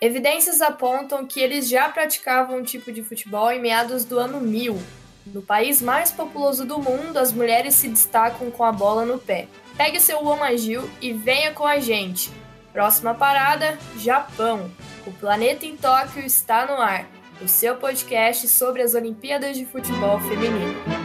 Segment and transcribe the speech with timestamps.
[0.00, 4.80] Evidências apontam que eles já praticavam um tipo de futebol em meados do ano 1000.
[5.26, 9.48] No país mais populoso do mundo, as mulheres se destacam com a bola no pé.
[9.76, 12.30] Pegue seu Womagil e venha com a gente.
[12.72, 14.70] Próxima parada: Japão.
[15.04, 17.06] O Planeta em Tóquio está no ar.
[17.42, 20.97] O seu podcast sobre as Olimpíadas de Futebol Feminino.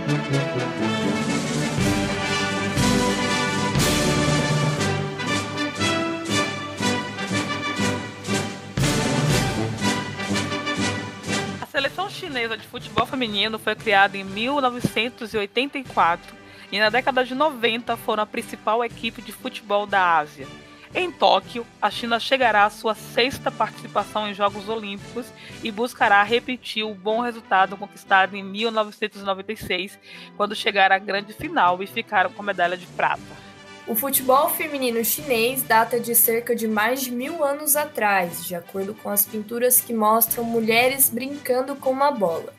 [11.74, 16.36] Seleção chinesa de futebol feminino foi criada em 1984
[16.72, 20.46] e na década de 90 foram a principal equipe de futebol da Ásia.
[20.94, 25.26] Em Tóquio, a China chegará à sua sexta participação em Jogos Olímpicos
[25.64, 29.98] e buscará repetir o bom resultado conquistado em 1996,
[30.38, 33.53] quando chegaram à grande final e ficaram com a medalha de prata.
[33.86, 38.94] O futebol feminino chinês data de cerca de mais de mil anos atrás, de acordo
[38.94, 42.54] com as pinturas que mostram mulheres brincando com uma bola.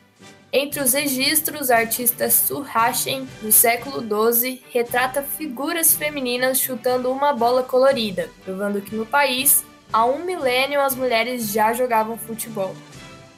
[0.53, 4.01] Entre os registros, a artista Su Hashen, do século
[4.33, 10.79] XII, retrata figuras femininas chutando uma bola colorida, provando que no país, há um milênio,
[10.79, 12.75] as mulheres já jogavam futebol.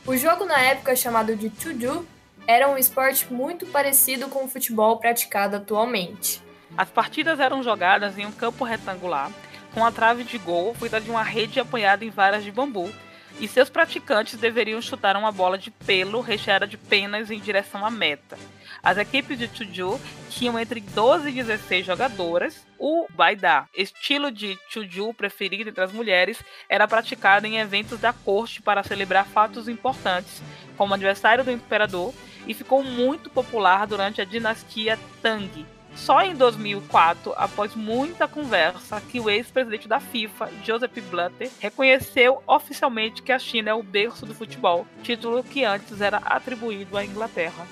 [0.06, 2.06] O jogo na época chamado de Chuju
[2.46, 6.46] era um esporte muito parecido com o futebol praticado atualmente.
[6.78, 9.32] As partidas eram jogadas em um campo retangular,
[9.74, 12.94] com a trave de gol feita de uma rede apoiada em varas de bambu,
[13.40, 17.90] e seus praticantes deveriam chutar uma bola de pelo recheada de penas em direção à
[17.90, 18.38] meta.
[18.82, 22.66] As equipes de Chuju tinham entre 12 e 16 jogadoras.
[22.80, 28.62] O Baidá, estilo de Chuju preferido entre as mulheres, era praticado em eventos da corte
[28.62, 30.44] para celebrar fatos importantes,
[30.76, 32.14] como o aniversário do imperador,
[32.48, 35.66] e ficou muito popular durante a dinastia Tang,
[35.98, 43.22] só em 2004, após muita conversa, que o ex-presidente da FIFA, Joseph Blatter, reconheceu oficialmente
[43.22, 47.68] que a China é o berço do futebol, título que antes era atribuído à Inglaterra.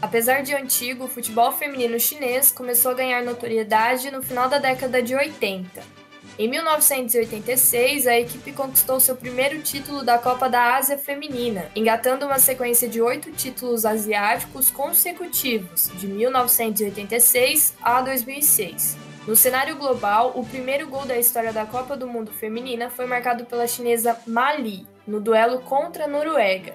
[0.00, 5.02] Apesar de antigo, o futebol feminino chinês começou a ganhar notoriedade no final da década
[5.02, 6.05] de 80.
[6.38, 12.38] Em 1986, a equipe conquistou seu primeiro título da Copa da Ásia Feminina, engatando uma
[12.38, 18.98] sequência de oito títulos asiáticos consecutivos, de 1986 a 2006.
[19.26, 23.46] No cenário global, o primeiro gol da história da Copa do Mundo Feminina foi marcado
[23.46, 26.74] pela chinesa Mali, no duelo contra a Noruega.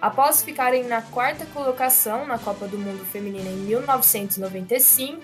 [0.00, 5.20] Após ficarem na quarta colocação na Copa do Mundo Feminina em 1995,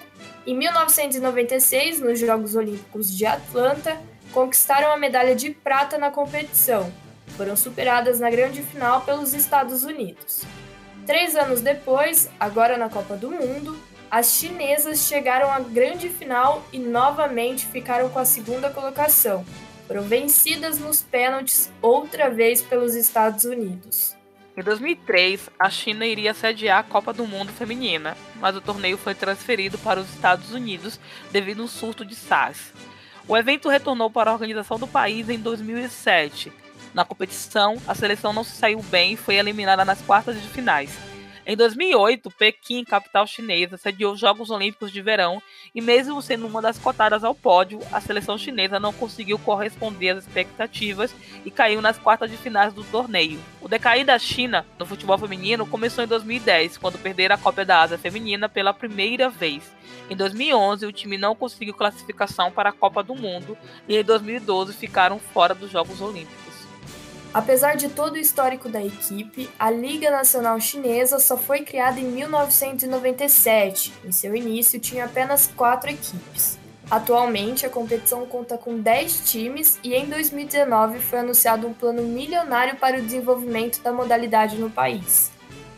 [0.47, 4.01] em 1996, nos Jogos Olímpicos de Atlanta,
[4.33, 6.93] conquistaram a medalha de prata na competição.
[7.37, 10.45] Foram superadas na grande final pelos Estados Unidos.
[11.05, 13.77] Três anos depois, agora na Copa do Mundo,
[14.11, 19.45] as chinesas chegaram à grande final e novamente ficaram com a segunda colocação.
[19.87, 24.16] Foram vencidas nos pênaltis outra vez pelos Estados Unidos.
[24.57, 29.15] Em 2003, a China iria sediar a Copa do Mundo Feminina, mas o torneio foi
[29.15, 30.99] transferido para os Estados Unidos
[31.31, 32.73] devido a um surto de SARS.
[33.29, 36.51] O evento retornou para a organização do país em 2007.
[36.95, 40.97] Na competição, a seleção não se saiu bem e foi eliminada nas quartas de finais.
[41.49, 45.41] Em 2008, Pequim, capital chinesa, sediou os Jogos Olímpicos de Verão
[45.73, 50.25] e, mesmo sendo uma das cotadas ao pódio, a seleção chinesa não conseguiu corresponder às
[50.25, 51.15] expectativas
[51.45, 53.39] e caiu nas quartas de finais do torneio.
[53.63, 57.81] O decair da China no futebol feminino começou em 2010, quando perderam a Copa da
[57.81, 59.73] Ásia Feminina pela primeira vez.
[60.11, 63.57] Em 2011, o time não conseguiu classificação para a Copa do Mundo
[63.89, 66.46] e em 2012 ficaram fora dos Jogos Olímpicos.
[67.37, 72.05] Apesar de todo o histórico da equipe, a Liga Nacional Chinesa só foi criada em
[72.05, 73.93] 1997.
[74.03, 76.59] Em seu início, tinha apenas quatro equipes.
[76.91, 82.77] Atualmente, a competição conta com 10 times e em 2019 foi anunciado um plano milionário
[82.77, 85.31] para o desenvolvimento da modalidade no país.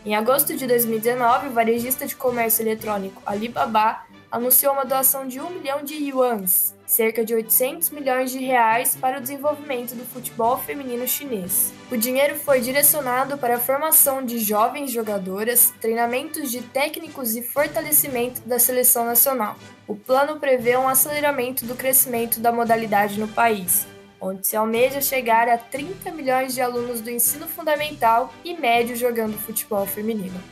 [0.06, 5.50] Em agosto de 2019, o varejista de comércio eletrônico Alibaba anunciou uma doação de 1
[5.50, 11.06] milhão de yuans, cerca de 800 milhões de reais para o desenvolvimento do futebol feminino
[11.06, 11.70] chinês.
[11.92, 18.40] O dinheiro foi direcionado para a formação de jovens jogadoras, treinamentos de técnicos e fortalecimento
[18.40, 19.54] da seleção nacional.
[19.86, 23.86] O plano prevê um aceleramento do crescimento da modalidade no país,
[24.18, 29.36] onde se almeja chegar a 30 milhões de alunos do ensino fundamental e médio jogando
[29.36, 30.42] futebol feminino.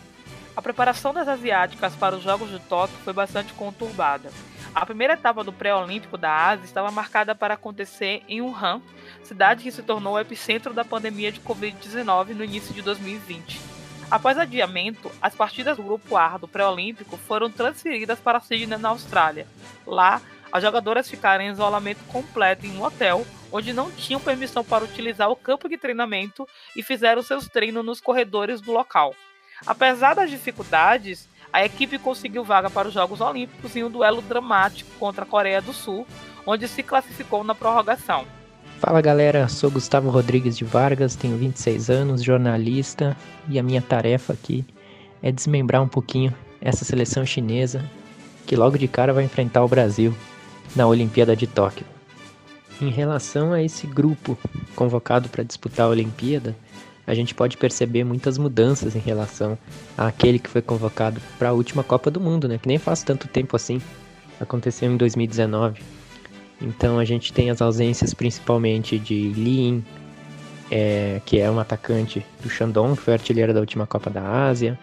[0.55, 4.31] A preparação das asiáticas para os Jogos de Tóquio foi bastante conturbada.
[4.76, 8.82] A primeira etapa do pré-olímpico da Ásia estava marcada para acontecer em Wuhan,
[9.23, 13.58] cidade que se tornou o epicentro da pandemia de Covid-19 no início de 2020.
[14.11, 19.46] Após adiamento, as partidas do grupo A do pré-olímpico foram transferidas para Sydney, na Austrália.
[19.87, 20.20] Lá,
[20.52, 25.31] as jogadoras ficaram em isolamento completo em um hotel, onde não tinham permissão para utilizar
[25.31, 26.46] o campo de treinamento
[26.76, 29.14] e fizeram seus treinos nos corredores do local.
[29.67, 34.91] Apesar das dificuldades, a equipe conseguiu vaga para os Jogos Olímpicos em um duelo dramático
[34.99, 36.07] contra a Coreia do Sul,
[36.47, 38.25] onde se classificou na prorrogação.
[38.79, 43.17] Fala galera, sou Gustavo Rodrigues de Vargas, tenho 26 anos, jornalista,
[43.49, 44.65] e a minha tarefa aqui
[45.23, 47.83] é desmembrar um pouquinho essa seleção chinesa
[48.47, 50.15] que logo de cara vai enfrentar o Brasil
[50.75, 51.85] na Olimpíada de Tóquio.
[52.81, 54.39] Em relação a esse grupo
[54.75, 56.55] convocado para disputar a Olimpíada,
[57.06, 59.56] a gente pode perceber muitas mudanças em relação
[59.97, 62.58] àquele que foi convocado para a última Copa do Mundo, né?
[62.58, 63.81] Que nem faz tanto tempo assim.
[64.41, 65.81] Aconteceu em 2019.
[66.61, 69.85] Então a gente tem as ausências principalmente de Lin,
[70.70, 74.79] é, que é um atacante do Shandong, que foi artilheiro da última Copa da Ásia.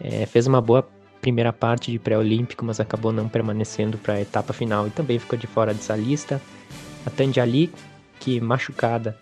[0.00, 0.88] É, fez uma boa
[1.20, 5.38] primeira parte de pré-olímpico, mas acabou não permanecendo para a etapa final e também ficou
[5.38, 6.40] de fora dessa lista.
[7.04, 7.70] A Tandiali,
[8.20, 9.18] que machucada,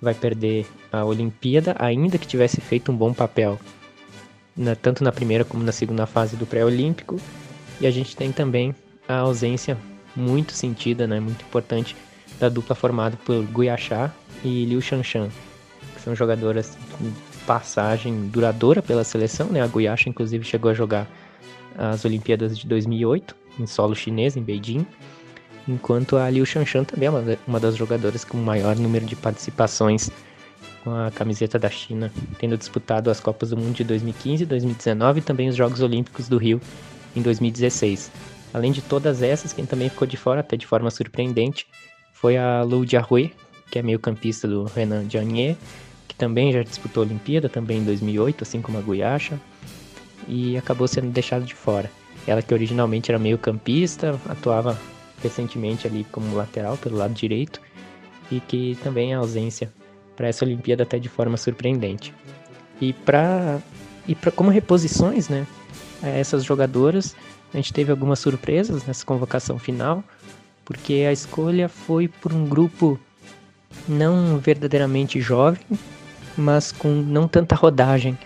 [0.00, 3.58] vai perder a Olimpíada, ainda que tivesse feito um bom papel,
[4.56, 7.20] na, tanto na primeira como na segunda fase do pré-olímpico.
[7.80, 8.74] E a gente tem também
[9.08, 9.76] a ausência
[10.14, 11.96] muito sentida, né, muito importante,
[12.38, 14.12] da dupla formada por Guiachá
[14.44, 15.28] e Liu Shanshan,
[15.94, 17.10] que são jogadoras com
[17.46, 19.62] passagem duradoura pela seleção, né?
[19.62, 21.08] A Guiachá inclusive chegou a jogar
[21.76, 24.86] as Olimpíadas de 2008 em solo chinês em Beijing,
[25.68, 30.10] enquanto a Liu Shanshan também é uma das jogadoras com maior número de participações
[30.82, 35.22] com a camiseta da China, tendo disputado as Copas do Mundo de 2015, 2019 e
[35.22, 36.60] também os Jogos Olímpicos do Rio
[37.14, 38.10] em 2016.
[38.54, 41.66] Além de todas essas, quem também ficou de fora, até de forma surpreendente,
[42.12, 43.34] foi a Lu Jiahui,
[43.70, 45.56] que é meio-campista do Renan Jianier,
[46.06, 49.38] que também já disputou a Olimpíada, também em 2008, assim como a Guiacha,
[50.26, 51.90] e acabou sendo deixada de fora.
[52.26, 54.78] Ela que originalmente era meio-campista, atuava
[55.22, 57.60] recentemente ali como lateral pelo lado direito,
[58.30, 59.72] e que também é ausência
[60.16, 62.14] para essa Olimpíada até de forma surpreendente.
[62.80, 63.60] E para
[64.06, 65.46] e pra, como reposições, né,
[66.02, 67.14] a essas jogadoras,
[67.52, 70.02] a gente teve algumas surpresas nessa convocação final,
[70.64, 72.98] porque a escolha foi por um grupo
[73.86, 75.60] não verdadeiramente jovem,
[76.36, 78.18] mas com não tanta rodagem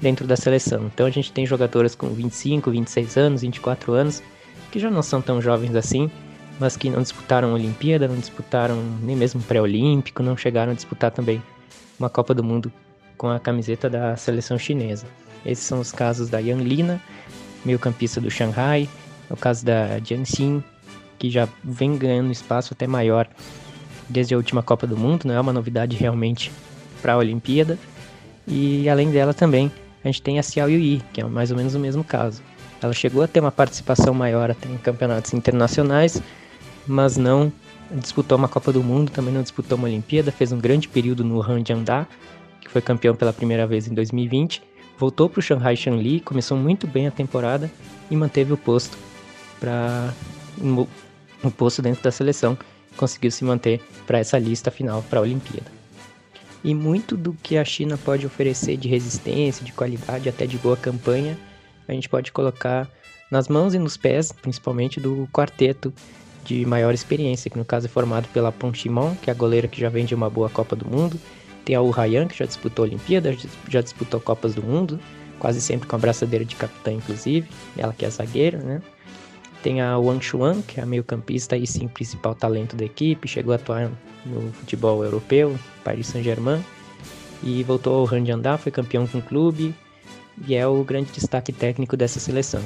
[0.00, 0.86] dentro da seleção.
[0.86, 4.22] Então a gente tem jogadoras com 25, 26 anos, 24 anos,
[4.70, 6.10] que já não são tão jovens assim,
[6.58, 11.10] mas que não disputaram a Olimpíada, não disputaram nem mesmo pré-olímpico, não chegaram a disputar
[11.10, 11.42] também
[11.98, 12.72] uma Copa do Mundo
[13.16, 15.06] com a camiseta da seleção chinesa.
[15.44, 17.00] Esses são os casos da Yang Lina,
[17.64, 18.88] meio-campista do Shanghai,
[19.28, 20.62] é o caso da Jiang Xin,
[21.18, 23.28] que já vem ganhando espaço até maior
[24.08, 26.52] desde a última Copa do Mundo, não é uma novidade realmente
[27.02, 27.78] para a Olimpíada.
[28.46, 29.70] E além dela também,
[30.04, 32.42] a gente tem a Xiao Yui, que é mais ou menos o mesmo caso.
[32.80, 36.22] Ela chegou a ter uma participação maior até em campeonatos internacionais,
[36.86, 37.52] mas não
[37.90, 41.40] disputou uma Copa do Mundo, também não disputou uma Olimpíada, fez um grande período no
[41.42, 42.06] Hanjiangda,
[42.60, 44.62] que foi campeão pela primeira vez em 2020,
[44.98, 47.70] voltou para o Shanghai Shanli, começou muito bem a temporada
[48.10, 48.96] e manteve o posto
[49.60, 50.12] para
[50.60, 52.56] um posto dentro da seleção,
[52.96, 55.70] conseguiu se manter para essa lista final para a Olimpíada.
[56.64, 60.76] E muito do que a China pode oferecer de resistência, de qualidade, até de boa
[60.76, 61.38] campanha,
[61.86, 62.88] a gente pode colocar
[63.30, 65.92] nas mãos e nos pés, principalmente do quarteto
[66.46, 69.80] de maior experiência, que no caso é formado pela Ponchimon, que é a goleira que
[69.80, 71.18] já vem de uma boa Copa do Mundo,
[71.64, 73.36] tem a Wu Ryan, que já disputou a Olimpíada,
[73.68, 75.00] já disputou Copas do Mundo,
[75.40, 77.48] quase sempre com a braçadeira de capitã, inclusive.
[77.76, 78.80] Ela que é zagueira, né?
[79.62, 83.52] Tem a Wang Chuan, que é a meio-campista e sim principal talento da equipe, chegou
[83.52, 83.90] a atuar
[84.24, 86.64] no futebol europeu, Paris Saint-Germain,
[87.42, 89.74] e voltou ao Randiandá, foi campeão com o clube,
[90.46, 92.62] e é o grande destaque técnico dessa seleção.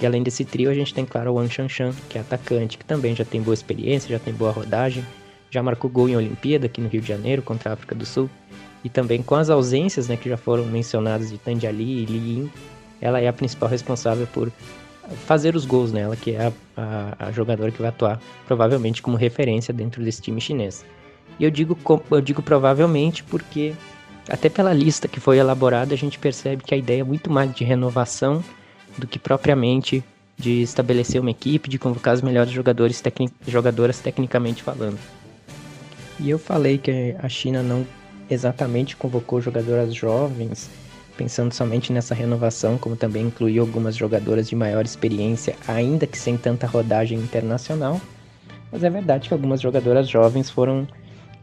[0.00, 2.84] E além desse trio, a gente tem, claro, o Wang Shanshan, que é atacante, que
[2.84, 5.04] também já tem boa experiência, já tem boa rodagem,
[5.50, 8.28] já marcou gol em Olimpíada aqui no Rio de Janeiro contra a África do Sul.
[8.82, 12.50] E também com as ausências né, que já foram mencionadas de Tandiali e Li Yin,
[13.00, 14.50] ela é a principal responsável por
[15.26, 19.16] fazer os gols nela, que é a, a, a, jogadora que vai atuar provavelmente como
[19.16, 20.84] referência dentro desse time chinês.
[21.38, 21.76] E eu digo,
[22.10, 23.74] eu digo provavelmente porque
[24.28, 27.54] até pela lista que foi elaborada a gente percebe que a ideia é muito mais
[27.54, 28.42] de renovação
[28.98, 30.04] do que propriamente
[30.36, 33.02] de estabelecer uma equipe, de convocar os melhores jogadores
[33.46, 34.98] jogadoras tecnicamente falando.
[36.18, 37.86] E eu falei que a China não
[38.28, 40.70] exatamente convocou jogadoras jovens,
[41.16, 46.36] pensando somente nessa renovação, como também incluiu algumas jogadoras de maior experiência, ainda que sem
[46.36, 48.00] tanta rodagem internacional.
[48.72, 50.86] Mas é verdade que algumas jogadoras jovens foram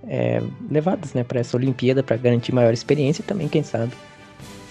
[0.05, 3.93] é, levadas né, para essa Olimpíada para garantir maior experiência e também, quem sabe,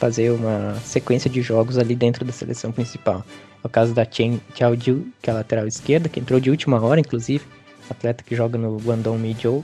[0.00, 3.22] fazer uma sequência de jogos ali dentro da seleção principal.
[3.62, 6.80] É o caso da Chen Xiaojiu, que é a lateral esquerda, que entrou de última
[6.82, 7.44] hora, inclusive,
[7.90, 9.62] atleta que joga no Guangdong Mijou,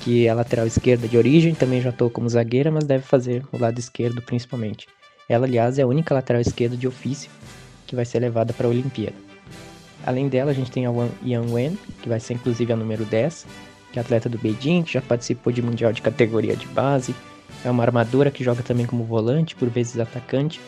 [0.00, 3.58] que é lateral esquerda de origem, também já atuou como zagueira, mas deve fazer o
[3.58, 4.86] lado esquerdo principalmente.
[5.26, 7.30] Ela, aliás, é a única lateral esquerda de ofício
[7.86, 9.16] que vai ser levada para a Olimpíada.
[10.04, 10.90] Além dela, a gente tem a
[11.24, 13.46] Yang Wen, que vai ser inclusive a número 10,
[13.90, 17.14] que é atleta do Beijing, que já participou de mundial de categoria de base,
[17.64, 20.60] é uma armadura que joga também como volante, por vezes atacante,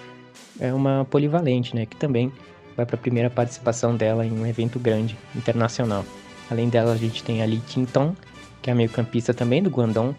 [0.58, 2.32] é uma polivalente, né, que também
[2.76, 6.04] vai para a primeira participação dela em um evento grande internacional.
[6.50, 8.16] Além dela, a gente tem a Li Tintong,
[8.62, 10.14] que é meio-campista também do Guangdong,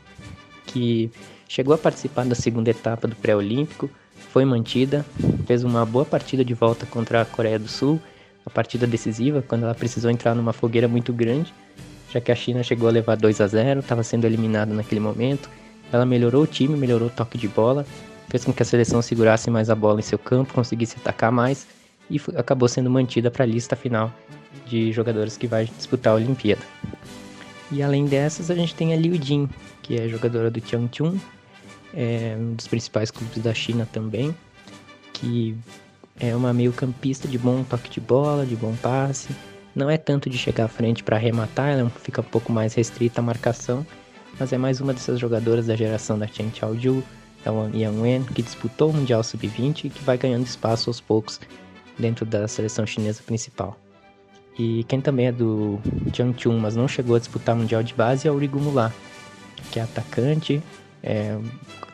[0.66, 1.12] que
[1.48, 3.90] chegou a participar da segunda etapa do pré-olímpico,
[4.32, 5.06] foi mantida,
[5.46, 8.00] fez uma boa partida de volta contra a Coreia do Sul,
[8.46, 11.54] a partida decisiva, quando ela precisou entrar numa fogueira muito grande,
[12.12, 15.50] já que a China chegou a levar 2 a 0, estava sendo eliminada naquele momento.
[15.92, 17.86] Ela melhorou o time, melhorou o toque de bola,
[18.30, 21.68] fez com que a seleção segurasse mais a bola em seu campo, conseguisse atacar mais
[22.10, 24.12] e acabou sendo mantida para a lista final
[24.66, 26.62] de jogadores que vai disputar a Olimpíada.
[27.72, 29.50] E além dessas, a gente tem a Liu Jin,
[29.82, 31.18] que é jogadora do Changchun,
[31.94, 34.36] é um dos principais clubes da China também,
[35.14, 35.56] que
[36.20, 39.30] é uma meio-campista de bom toque de bola, de bom passe.
[39.76, 43.22] Não é tanto de chegar à frente para arrematar, ela fica um pouco mais restrita
[43.22, 43.86] à marcação,
[44.40, 47.04] mas é mais uma dessas jogadoras da geração da Chen Chaoju,
[47.44, 51.40] da Wang Yanwen, que disputou o Mundial Sub-20 e que vai ganhando espaço aos poucos
[51.98, 53.78] dentro da seleção chinesa principal.
[54.58, 55.80] E quem também é do
[56.14, 58.94] Jiangchun, mas não chegou a disputar o Mundial de Base, é o Rigu Mula,
[59.72, 60.62] que é atacante,
[61.04, 61.38] é,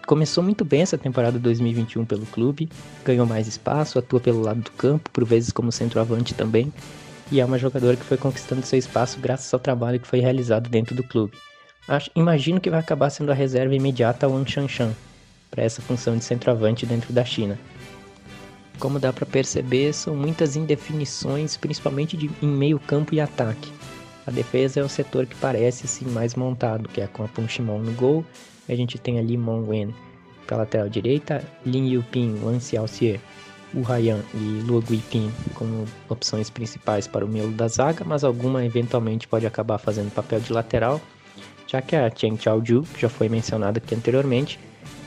[0.06, 2.70] começou muito bem essa temporada 2021 pelo clube,
[3.04, 6.72] ganhou mais espaço, atua pelo lado do campo, por vezes como centroavante também,
[7.32, 10.70] e é uma jogadora que foi conquistando seu espaço graças ao trabalho que foi realizado
[10.70, 11.34] dentro do clube.
[11.88, 14.94] Acho, imagino que vai acabar sendo a reserva imediata Wang Shanshan,
[15.52, 17.60] para essa função de centroavante dentro da China.
[18.80, 23.72] Como dá para perceber, são muitas indefinições, principalmente de, em meio campo e ataque.
[24.26, 27.80] A defesa é o setor que parece assim mais montado, que é com a Punchimon
[27.80, 28.26] no gol,
[28.68, 29.94] a gente tem ali Mon Wen
[30.48, 33.20] para lateral direita, Lin Yuping, Wan Xiaoxie,
[33.74, 38.64] Wu Haiyan e Luo Guiping como opções principais para o miolo da zaga, mas alguma
[38.64, 41.02] eventualmente pode acabar fazendo papel de lateral,
[41.74, 44.60] já que a Chen Chaoju, que já foi mencionada aqui anteriormente,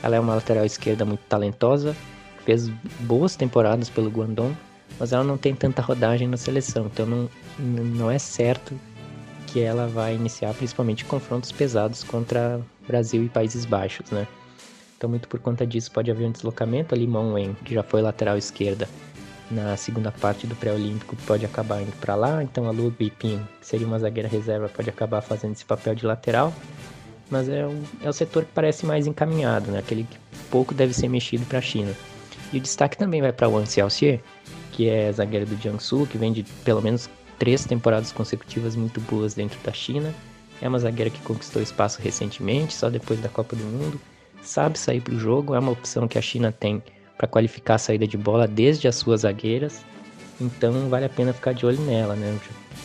[0.03, 1.95] ela é uma lateral esquerda muito talentosa,
[2.43, 2.67] fez
[2.99, 4.53] boas temporadas pelo Guangdong,
[4.99, 8.77] mas ela não tem tanta rodagem na seleção, então não, não é certo
[9.47, 14.27] que ela vai iniciar principalmente confrontos pesados contra Brasil e Países Baixos, né?
[14.97, 16.93] Então, muito por conta disso, pode haver um deslocamento.
[16.93, 18.89] Ali, Wen, que já foi lateral esquerda
[19.49, 22.43] na segunda parte do pré-olímpico, pode acabar indo para lá.
[22.43, 26.05] Então, a Lu Bipin, que seria uma zagueira reserva, pode acabar fazendo esse papel de
[26.05, 26.53] lateral.
[27.29, 29.79] Mas é o, é o setor que parece mais encaminhado, né?
[29.79, 30.17] Aquele que
[30.49, 31.93] pouco deve ser mexido para a China.
[32.53, 34.21] E o destaque também vai para Wang Xiaoxie,
[34.71, 39.33] que é zagueira do Jiangsu, que vem de pelo menos três temporadas consecutivas muito boas
[39.33, 40.13] dentro da China.
[40.61, 43.99] É uma zagueira que conquistou espaço recentemente, só depois da Copa do Mundo.
[44.41, 46.81] Sabe sair para o jogo, é uma opção que a China tem
[47.17, 49.83] para qualificar a saída de bola desde as suas zagueiras.
[50.39, 52.37] Então vale a pena ficar de olho nela, né?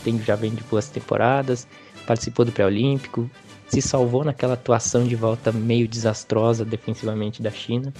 [0.02, 1.66] Tem, já vem de boas temporadas,
[2.06, 3.30] participou do pré-olímpico,
[3.68, 7.92] se salvou naquela atuação de volta meio desastrosa defensivamente da China,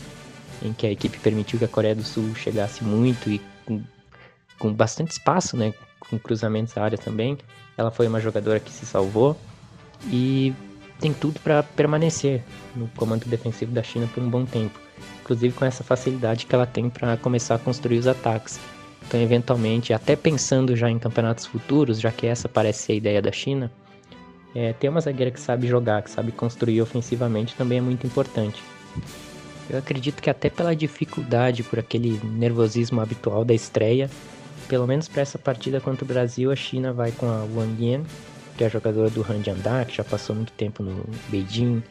[0.62, 3.83] em que a equipe permitiu que a Coreia do Sul chegasse muito e com,
[4.59, 5.75] com bastante espaço, né?
[6.01, 7.37] Com cruzamentos à área também.
[7.77, 9.37] Ela foi uma jogadora que se salvou
[10.11, 10.53] e
[10.99, 12.43] tem tudo para permanecer
[12.77, 14.79] no comando defensivo da China por um bom tempo,
[15.23, 18.61] inclusive com essa facilidade que ela tem para começar a construir os ataques.
[19.07, 23.23] Então, eventualmente, até pensando já em campeonatos futuros, já que essa parece ser a ideia
[23.23, 23.71] da China,
[24.55, 28.62] é, ter uma zagueira que sabe jogar, que sabe construir ofensivamente também é muito importante.
[29.71, 34.11] Eu acredito que até pela dificuldade, por aquele nervosismo habitual da estreia,
[34.69, 38.02] pelo menos para essa partida contra o Brasil, a China vai com a Wang Yan,
[38.57, 41.83] que é jogadora do Hanjiandar, que já passou muito tempo no Beijing,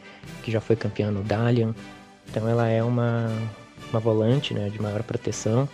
[0.42, 1.74] que já foi campeã no Dalian.
[2.32, 3.30] Então ela é uma,
[3.90, 5.68] uma volante né, de maior proteção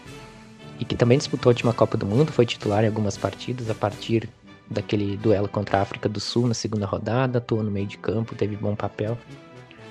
[0.81, 3.75] e que também disputou a última Copa do Mundo, foi titular em algumas partidas a
[3.77, 4.29] partir
[4.69, 8.35] daquele duelo contra a África do Sul na segunda rodada, atuou no meio de campo,
[8.35, 9.17] teve bom papel.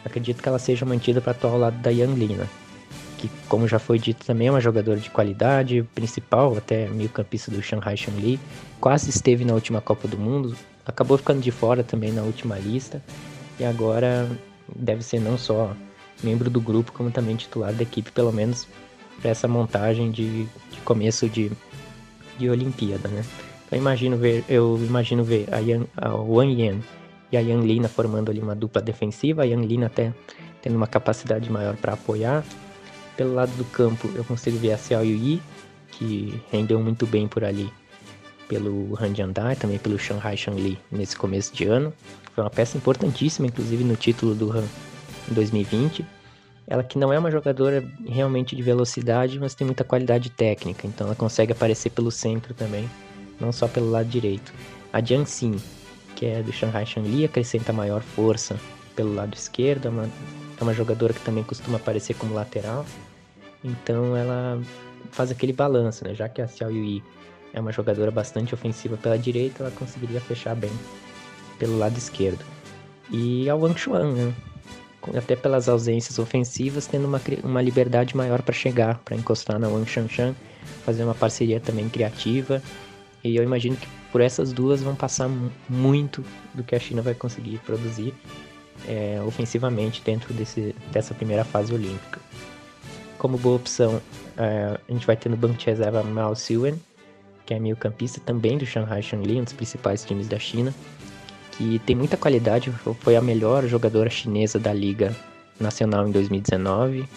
[0.03, 2.49] Acredito que ela seja mantida para atuar ao lado da Yang Lina,
[3.17, 7.49] que, como já foi dito, também é uma jogadora de qualidade, principal, até meio campista
[7.49, 8.37] do Shanghai Shanli,
[8.81, 10.53] quase esteve na última Copa do Mundo,
[10.85, 13.01] acabou ficando de fora também na última lista
[13.57, 14.29] e agora
[14.75, 15.73] deve ser não só
[16.23, 18.67] membro do grupo, como também titular da equipe, pelo menos
[19.21, 21.51] para essa montagem de, de, começo de,
[22.37, 23.23] de Olimpíada, né?
[23.65, 26.79] Então, imagino ver, eu imagino ver a, Yang, a Wang Yan
[27.31, 30.13] e a Yang Lina formando ali uma dupla defensiva, a Yang Lina até
[30.61, 32.43] tendo uma capacidade maior para apoiar.
[33.15, 35.41] Pelo lado do campo, eu consigo ver a Xiao Yi,
[35.91, 37.69] que rendeu muito bem por ali
[38.47, 41.93] pelo Hanjiandai, também pelo Shanghai Shanli nesse começo de ano.
[42.33, 44.63] foi uma peça importantíssima, inclusive no título do Han
[45.29, 46.05] em 2020.
[46.67, 51.07] Ela que não é uma jogadora realmente de velocidade, mas tem muita qualidade técnica, então
[51.07, 52.89] ela consegue aparecer pelo centro também,
[53.39, 54.53] não só pelo lado direito.
[54.91, 55.55] A Jiang Xin,
[56.15, 58.57] que é do Shanghai Shanli, acrescenta maior força
[58.97, 60.09] pelo lado esquerdo, é uma,
[60.59, 62.85] é uma jogadora que também costuma aparecer como lateral,
[63.63, 64.61] então ela
[65.11, 66.13] faz aquele balanço, né?
[66.13, 67.01] Já que a Xiao Yui
[67.53, 70.71] é uma jogadora bastante ofensiva pela direita, ela conseguiria fechar bem
[71.57, 72.43] pelo lado esquerdo.
[73.09, 74.33] E a Wang Chuan, né?
[75.15, 79.89] Até pelas ausências ofensivas, tendo uma, uma liberdade maior para chegar, para encostar na Wang
[79.89, 80.35] Shanshan,
[80.85, 82.61] fazer uma parceria também criativa.
[83.23, 85.29] E eu imagino que por essas duas vão passar
[85.69, 86.23] muito
[86.53, 88.13] do que a China vai conseguir produzir
[88.87, 92.19] é, ofensivamente dentro desse, dessa primeira fase olímpica.
[93.17, 94.01] Como boa opção,
[94.37, 96.79] é, a gente vai ter no banco de reserva Mao Siwen,
[97.45, 100.73] que é meio campista também do Shanghai Shanli, um dos principais times da China
[101.57, 102.71] que tem muita qualidade,
[103.01, 105.15] foi a melhor jogadora chinesa da Liga
[105.59, 107.09] Nacional em 2019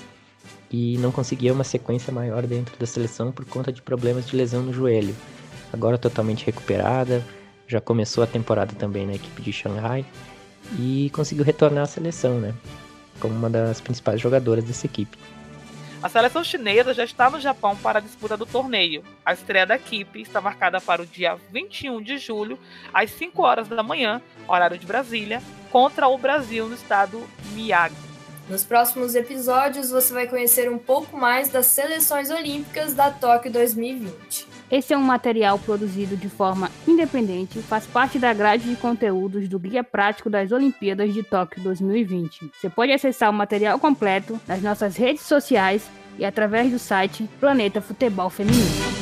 [0.71, 4.63] e não conseguia uma sequência maior dentro da seleção por conta de problemas de lesão
[4.63, 5.15] no joelho.
[5.73, 7.23] Agora totalmente recuperada,
[7.69, 10.07] já começou a temporada também na equipe de Shanghai
[10.79, 12.55] e conseguiu retornar à seleção, né?
[13.21, 15.19] Como uma das principais jogadoras dessa equipe.
[16.03, 19.05] A seleção chinesa já está no Japão para a disputa do torneio.
[19.25, 22.59] A estreia da equipe está marcada para o dia 21 de julho,
[22.93, 27.95] às 5 horas da manhã, horário de Brasília, contra o Brasil no estado Miyagi.
[28.49, 34.50] Nos próximos episódios, você vai conhecer um pouco mais das seleções olímpicas da Tóquio 2020.
[34.71, 39.59] Esse é um material produzido de forma independente, faz parte da grade de conteúdos do
[39.59, 42.53] Guia Prático das Olimpíadas de Tóquio 2020.
[42.55, 47.81] Você pode acessar o material completo nas nossas redes sociais e através do site Planeta
[47.81, 49.00] Futebol Feminino.